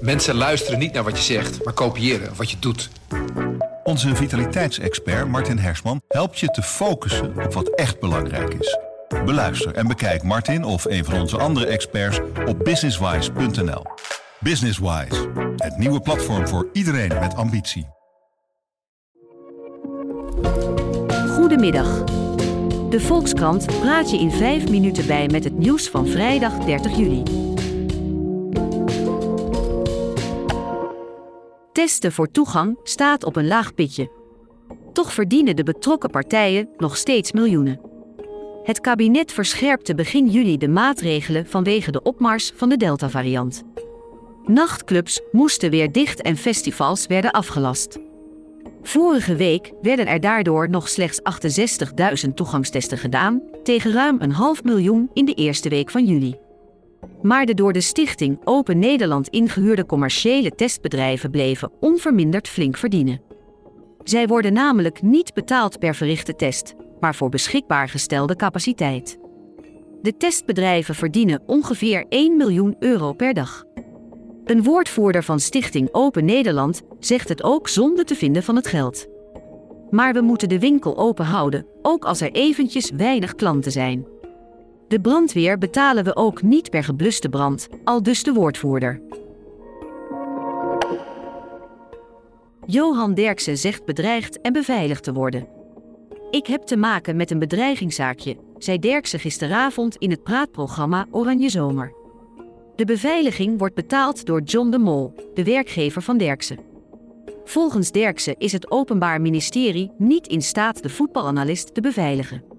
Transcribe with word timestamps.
Mensen 0.00 0.34
luisteren 0.34 0.78
niet 0.78 0.92
naar 0.92 1.04
wat 1.04 1.16
je 1.16 1.34
zegt, 1.34 1.64
maar 1.64 1.74
kopiëren 1.74 2.36
wat 2.36 2.50
je 2.50 2.56
doet. 2.58 2.90
Onze 3.84 4.16
vitaliteitsexpert 4.16 5.28
Martin 5.28 5.58
Hersman 5.58 6.00
helpt 6.08 6.38
je 6.38 6.46
te 6.46 6.62
focussen 6.62 7.44
op 7.44 7.52
wat 7.52 7.68
echt 7.68 8.00
belangrijk 8.00 8.54
is. 8.54 8.78
Beluister 9.24 9.74
en 9.74 9.86
bekijk 9.86 10.22
Martin 10.22 10.64
of 10.64 10.84
een 10.84 11.04
van 11.04 11.20
onze 11.20 11.38
andere 11.38 11.66
experts 11.66 12.20
op 12.46 12.64
businesswise.nl. 12.64 13.82
Businesswise, 14.40 15.28
het 15.56 15.76
nieuwe 15.76 16.00
platform 16.00 16.48
voor 16.48 16.68
iedereen 16.72 17.18
met 17.20 17.34
ambitie. 17.34 17.86
Goedemiddag. 21.28 22.04
De 22.90 23.00
Volkskrant 23.00 23.66
praat 23.80 24.10
je 24.10 24.18
in 24.18 24.30
5 24.30 24.68
minuten 24.68 25.06
bij 25.06 25.26
met 25.26 25.44
het 25.44 25.58
nieuws 25.58 25.88
van 25.88 26.06
vrijdag 26.06 26.58
30 26.58 26.96
juli. 26.96 27.47
Testen 31.78 32.12
voor 32.12 32.30
toegang 32.30 32.78
staat 32.82 33.24
op 33.24 33.36
een 33.36 33.46
laag 33.46 33.74
pitje. 33.74 34.10
Toch 34.92 35.12
verdienen 35.12 35.56
de 35.56 35.62
betrokken 35.62 36.10
partijen 36.10 36.68
nog 36.76 36.96
steeds 36.96 37.32
miljoenen. 37.32 37.80
Het 38.62 38.80
kabinet 38.80 39.32
verscherpte 39.32 39.94
begin 39.94 40.28
juli 40.28 40.56
de 40.56 40.68
maatregelen 40.68 41.46
vanwege 41.46 41.90
de 41.90 42.02
opmars 42.02 42.52
van 42.54 42.68
de 42.68 42.76
Delta-variant. 42.76 43.62
Nachtclubs 44.44 45.20
moesten 45.32 45.70
weer 45.70 45.92
dicht 45.92 46.22
en 46.22 46.36
festivals 46.36 47.06
werden 47.06 47.30
afgelast. 47.30 47.98
Vorige 48.82 49.36
week 49.36 49.72
werden 49.82 50.06
er 50.06 50.20
daardoor 50.20 50.70
nog 50.70 50.88
slechts 50.88 51.20
68.000 52.26 52.34
toegangstesten 52.34 52.98
gedaan, 52.98 53.42
tegen 53.62 53.92
ruim 53.92 54.16
een 54.20 54.32
half 54.32 54.64
miljoen 54.64 55.10
in 55.12 55.24
de 55.24 55.34
eerste 55.34 55.68
week 55.68 55.90
van 55.90 56.04
juli. 56.04 56.47
Maar 57.22 57.46
de 57.46 57.54
door 57.54 57.72
de 57.72 57.80
stichting 57.80 58.38
Open 58.44 58.78
Nederland 58.78 59.28
ingehuurde 59.28 59.86
commerciële 59.86 60.50
testbedrijven 60.50 61.30
bleven 61.30 61.70
onverminderd 61.80 62.48
flink 62.48 62.76
verdienen. 62.76 63.20
Zij 64.04 64.26
worden 64.26 64.52
namelijk 64.52 65.02
niet 65.02 65.34
betaald 65.34 65.78
per 65.78 65.94
verrichte 65.94 66.36
test, 66.36 66.74
maar 67.00 67.14
voor 67.14 67.28
beschikbaar 67.28 67.88
gestelde 67.88 68.36
capaciteit. 68.36 69.18
De 70.02 70.16
testbedrijven 70.16 70.94
verdienen 70.94 71.42
ongeveer 71.46 72.04
1 72.08 72.36
miljoen 72.36 72.76
euro 72.78 73.12
per 73.12 73.34
dag. 73.34 73.64
Een 74.44 74.62
woordvoerder 74.62 75.22
van 75.22 75.40
Stichting 75.40 75.88
Open 75.92 76.24
Nederland 76.24 76.82
zegt 76.98 77.28
het 77.28 77.42
ook 77.42 77.68
zonder 77.68 78.04
te 78.04 78.14
vinden 78.14 78.42
van 78.42 78.56
het 78.56 78.66
geld. 78.66 79.06
Maar 79.90 80.12
we 80.12 80.20
moeten 80.20 80.48
de 80.48 80.58
winkel 80.58 80.98
open 80.98 81.24
houden, 81.24 81.66
ook 81.82 82.04
als 82.04 82.20
er 82.20 82.32
eventjes 82.32 82.90
weinig 82.90 83.34
klanten 83.34 83.72
zijn. 83.72 84.06
De 84.88 85.00
brandweer 85.00 85.58
betalen 85.58 86.04
we 86.04 86.16
ook 86.16 86.42
niet 86.42 86.70
per 86.70 86.84
gebluste 86.84 87.28
brand, 87.28 87.68
al 87.84 88.02
dus 88.02 88.22
de 88.22 88.32
woordvoerder. 88.32 89.00
Johan 92.66 93.14
Derksen 93.14 93.58
zegt 93.58 93.84
bedreigd 93.84 94.40
en 94.40 94.52
beveiligd 94.52 95.04
te 95.04 95.12
worden. 95.12 95.48
Ik 96.30 96.46
heb 96.46 96.62
te 96.62 96.76
maken 96.76 97.16
met 97.16 97.30
een 97.30 97.38
bedreigingszaakje, 97.38 98.36
zei 98.58 98.78
Derksen 98.78 99.20
gisteravond 99.20 99.96
in 99.96 100.10
het 100.10 100.22
praatprogramma 100.22 101.06
Oranje 101.10 101.48
Zomer. 101.48 101.92
De 102.76 102.84
beveiliging 102.84 103.58
wordt 103.58 103.74
betaald 103.74 104.26
door 104.26 104.42
John 104.42 104.70
de 104.70 104.78
Mol, 104.78 105.30
de 105.34 105.44
werkgever 105.44 106.02
van 106.02 106.18
Derksen. 106.18 106.58
Volgens 107.44 107.90
Derksen 107.90 108.38
is 108.38 108.52
het 108.52 108.70
Openbaar 108.70 109.20
Ministerie 109.20 109.90
niet 109.98 110.26
in 110.26 110.42
staat 110.42 110.82
de 110.82 110.88
voetbalanalist 110.88 111.74
te 111.74 111.80
beveiligen. 111.80 112.57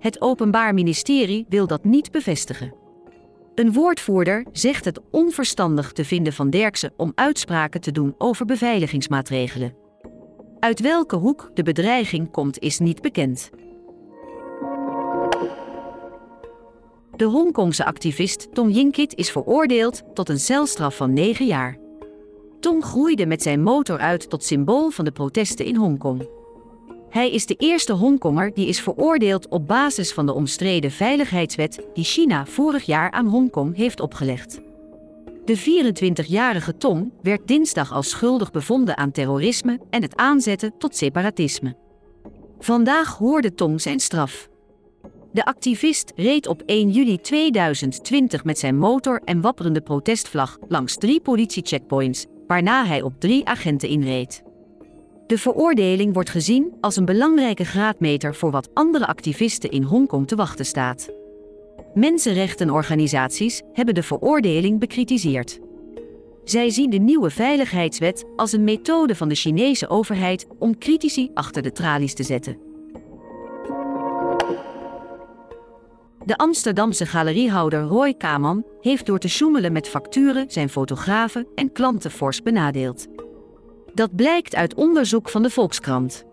Het 0.00 0.20
Openbaar 0.20 0.74
Ministerie 0.74 1.46
wil 1.48 1.66
dat 1.66 1.84
niet 1.84 2.10
bevestigen. 2.10 2.74
Een 3.54 3.72
woordvoerder 3.72 4.46
zegt 4.52 4.84
het 4.84 5.00
onverstandig 5.10 5.92
te 5.92 6.04
vinden 6.04 6.32
van 6.32 6.50
Derksen 6.50 6.92
om 6.96 7.12
uitspraken 7.14 7.80
te 7.80 7.92
doen 7.92 8.14
over 8.18 8.46
beveiligingsmaatregelen. 8.46 9.74
Uit 10.58 10.80
welke 10.80 11.16
hoek 11.16 11.50
de 11.54 11.62
bedreiging 11.62 12.30
komt 12.30 12.58
is 12.58 12.78
niet 12.78 13.00
bekend. 13.00 13.50
De 17.16 17.24
Hongkongse 17.24 17.84
activist 17.84 18.54
Tom 18.54 18.68
Yinkit 18.68 19.14
is 19.14 19.30
veroordeeld 19.30 20.02
tot 20.14 20.28
een 20.28 20.40
celstraf 20.40 20.96
van 20.96 21.12
9 21.12 21.46
jaar. 21.46 21.78
Tom 22.60 22.82
groeide 22.82 23.26
met 23.26 23.42
zijn 23.42 23.62
motor 23.62 23.98
uit 23.98 24.30
tot 24.30 24.44
symbool 24.44 24.90
van 24.90 25.04
de 25.04 25.12
protesten 25.12 25.64
in 25.64 25.76
Hongkong. 25.76 26.39
Hij 27.10 27.30
is 27.30 27.46
de 27.46 27.54
eerste 27.54 27.92
Hongkonger 27.92 28.54
die 28.54 28.66
is 28.66 28.80
veroordeeld 28.80 29.48
op 29.48 29.66
basis 29.66 30.12
van 30.12 30.26
de 30.26 30.32
omstreden 30.32 30.90
veiligheidswet 30.90 31.80
die 31.94 32.04
China 32.04 32.46
vorig 32.46 32.84
jaar 32.84 33.10
aan 33.10 33.26
Hongkong 33.26 33.76
heeft 33.76 34.00
opgelegd. 34.00 34.60
De 35.44 35.58
24-jarige 35.58 36.76
Tom 36.76 37.12
werd 37.22 37.48
dinsdag 37.48 37.92
als 37.92 38.08
schuldig 38.08 38.50
bevonden 38.50 38.96
aan 38.96 39.10
terrorisme 39.10 39.80
en 39.90 40.02
het 40.02 40.16
aanzetten 40.16 40.72
tot 40.78 40.96
separatisme. 40.96 41.76
Vandaag 42.58 43.16
hoorde 43.16 43.54
Tom 43.54 43.78
zijn 43.78 44.00
straf. 44.00 44.48
De 45.32 45.44
activist 45.44 46.12
reed 46.16 46.46
op 46.46 46.62
1 46.66 46.90
juli 46.90 47.20
2020 47.20 48.44
met 48.44 48.58
zijn 48.58 48.78
motor 48.78 49.20
en 49.24 49.40
wapperende 49.40 49.80
protestvlag 49.80 50.58
langs 50.68 50.96
drie 50.96 51.20
politiecheckpoints, 51.20 52.26
waarna 52.46 52.86
hij 52.86 53.02
op 53.02 53.20
drie 53.20 53.46
agenten 53.46 53.88
inreed. 53.88 54.42
De 55.30 55.38
veroordeling 55.38 56.14
wordt 56.14 56.30
gezien 56.30 56.72
als 56.80 56.96
een 56.96 57.04
belangrijke 57.04 57.64
graadmeter 57.64 58.34
voor 58.34 58.50
wat 58.50 58.68
andere 58.74 59.06
activisten 59.06 59.70
in 59.70 59.82
Hongkong 59.82 60.28
te 60.28 60.36
wachten 60.36 60.66
staat. 60.66 61.10
Mensenrechtenorganisaties 61.94 63.62
hebben 63.72 63.94
de 63.94 64.02
veroordeling 64.02 64.78
bekritiseerd. 64.78 65.58
Zij 66.44 66.70
zien 66.70 66.90
de 66.90 66.96
nieuwe 66.96 67.30
veiligheidswet 67.30 68.24
als 68.36 68.52
een 68.52 68.64
methode 68.64 69.14
van 69.14 69.28
de 69.28 69.34
Chinese 69.34 69.88
overheid 69.88 70.46
om 70.58 70.78
critici 70.78 71.30
achter 71.34 71.62
de 71.62 71.72
tralies 71.72 72.14
te 72.14 72.22
zetten. 72.22 72.58
De 76.24 76.36
Amsterdamse 76.36 77.06
galeriehouder 77.06 77.82
Roy 77.82 78.14
Kaman 78.14 78.64
heeft 78.80 79.06
door 79.06 79.18
te 79.18 79.28
sjoemelen 79.28 79.72
met 79.72 79.88
facturen 79.88 80.50
zijn 80.50 80.68
fotografen 80.68 81.46
en 81.54 81.72
klanten 81.72 82.10
fors 82.10 82.42
benadeeld. 82.42 83.19
Dat 83.94 84.16
blijkt 84.16 84.54
uit 84.54 84.74
onderzoek 84.74 85.28
van 85.28 85.42
de 85.42 85.50
Volkskrant. 85.50 86.24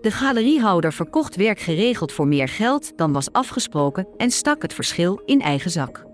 De 0.00 0.10
galeriehouder 0.10 0.92
verkocht 0.92 1.36
werk 1.36 1.60
geregeld 1.60 2.12
voor 2.12 2.26
meer 2.26 2.48
geld 2.48 2.92
dan 2.96 3.12
was 3.12 3.32
afgesproken 3.32 4.06
en 4.16 4.30
stak 4.30 4.62
het 4.62 4.74
verschil 4.74 5.22
in 5.24 5.40
eigen 5.40 5.70
zak. 5.70 6.04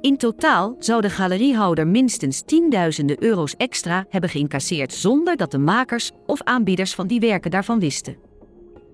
In 0.00 0.16
totaal 0.16 0.76
zou 0.78 1.00
de 1.00 1.10
galeriehouder 1.10 1.86
minstens 1.86 2.42
tienduizenden 2.42 3.22
euro's 3.22 3.54
extra 3.56 4.06
hebben 4.08 4.30
geïncasseerd 4.30 4.92
zonder 4.92 5.36
dat 5.36 5.50
de 5.50 5.58
makers 5.58 6.10
of 6.26 6.42
aanbieders 6.42 6.94
van 6.94 7.06
die 7.06 7.20
werken 7.20 7.50
daarvan 7.50 7.80
wisten. 7.80 8.16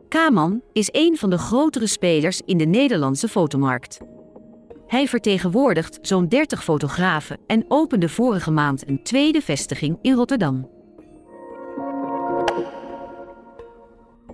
Kaman 0.09 0.63
is 0.73 0.89
een 0.93 1.17
van 1.17 1.31
de 1.31 1.39
grotere 1.39 1.87
spelers 1.87 2.41
in 2.45 2.59
de 2.59 2.65
Nederlandse 2.65 3.29
fotomarkt. 3.29 3.99
Hij 4.87 5.09
vertegenwoordigt 5.09 5.99
zo'n 6.03 6.29
30 6.29 6.65
fotografen 6.65 7.39
en 7.47 7.65
opende 7.69 8.09
vorige 8.09 8.51
maand 8.51 8.89
een 8.89 9.03
tweede 9.03 9.41
vestiging 9.43 9.99
in 10.03 10.15
Rotterdam. 10.15 10.80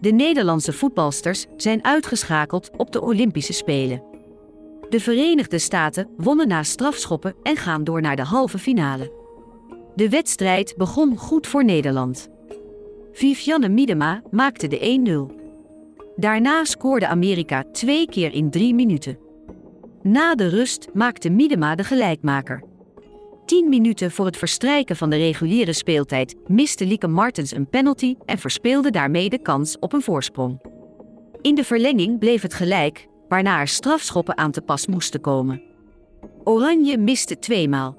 De 0.01 0.11
Nederlandse 0.11 0.73
voetbalsters 0.73 1.47
zijn 1.57 1.85
uitgeschakeld 1.85 2.71
op 2.77 2.93
de 2.93 3.01
Olympische 3.03 3.53
Spelen. 3.53 4.03
De 4.89 5.01
Verenigde 5.01 5.59
Staten 5.59 6.09
wonnen 6.17 6.49
na 6.49 6.63
strafschoppen 6.63 7.35
en 7.43 7.57
gaan 7.57 7.85
door 7.85 8.01
naar 8.01 8.17
de 8.17 8.23
halve 8.23 8.59
finale. 8.59 9.13
De 9.95 10.09
wedstrijd 10.09 10.75
begon 10.77 11.17
goed 11.17 11.47
voor 11.47 11.65
Nederland. 11.65 12.29
Vivianne 13.13 13.69
Miedema 13.69 14.23
maakte 14.31 14.67
de 14.69 15.29
1-0. 15.31 15.35
Daarna 16.17 16.65
scoorde 16.65 17.07
Amerika 17.07 17.65
twee 17.73 18.07
keer 18.07 18.33
in 18.33 18.51
drie 18.51 18.75
minuten. 18.75 19.19
Na 20.03 20.35
de 20.35 20.49
rust 20.49 20.89
maakte 20.93 21.31
Miedema 21.31 21.75
de 21.75 21.85
gelijkmaker. 21.85 22.63
10 23.47 23.69
minuten 23.69 24.11
voor 24.11 24.27
het 24.27 24.37
verstrijken 24.37 24.97
van 24.97 25.11
de 25.11 25.17
reguliere 25.17 25.73
speeltijd 25.73 26.35
miste 26.47 26.87
Lieke 26.87 27.07
Martens 27.07 27.55
een 27.55 27.69
penalty 27.69 28.15
en 28.25 28.39
verspeelde 28.39 28.91
daarmee 28.91 29.29
de 29.29 29.39
kans 29.39 29.79
op 29.79 29.93
een 29.93 30.03
voorsprong. 30.03 30.61
In 31.41 31.55
de 31.55 31.65
verlenging 31.65 32.19
bleef 32.19 32.43
het 32.43 32.55
gelijk, 32.55 33.07
waarna 33.29 33.61
er 33.61 33.69
strafschoppen 33.69 34.37
aan 34.37 34.51
te 34.51 34.61
pas 34.61 34.87
moesten 34.87 35.21
komen. 35.21 35.63
Oranje 36.45 36.99
miste 36.99 37.39
tweemaal. 37.39 37.97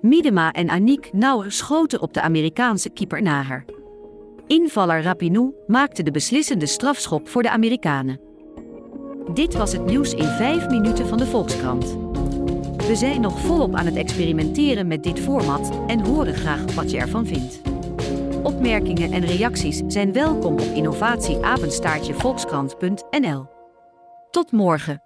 Miedema 0.00 0.52
en 0.52 0.70
Aniek 0.70 1.12
Nauer 1.12 1.52
schoten 1.52 2.00
op 2.00 2.14
de 2.14 2.20
Amerikaanse 2.20 2.90
keeper 2.90 3.22
Naher. 3.22 3.64
Invaller 4.46 5.02
Rapinou 5.02 5.52
maakte 5.66 6.02
de 6.02 6.10
beslissende 6.10 6.66
strafschop 6.66 7.28
voor 7.28 7.42
de 7.42 7.50
Amerikanen. 7.50 8.20
Dit 9.34 9.54
was 9.54 9.72
het 9.72 9.84
nieuws 9.84 10.14
in 10.14 10.28
5 10.28 10.68
minuten 10.68 11.06
van 11.06 11.18
de 11.18 11.26
Volkskrant. 11.26 12.03
We 12.86 12.96
zijn 12.96 13.20
nog 13.20 13.40
volop 13.40 13.74
aan 13.74 13.86
het 13.86 13.96
experimenteren 13.96 14.86
met 14.86 15.02
dit 15.02 15.20
format 15.20 15.70
en 15.86 16.00
horen 16.00 16.34
graag 16.34 16.74
wat 16.74 16.90
je 16.90 16.98
ervan 16.98 17.26
vindt. 17.26 17.60
Opmerkingen 18.42 19.12
en 19.12 19.26
reacties 19.26 19.82
zijn 19.86 20.12
welkom 20.12 20.52
op 20.52 20.70
innovatieapenstaartjevolkskrant.nl. 20.74 23.46
Tot 24.30 24.52
morgen. 24.52 25.03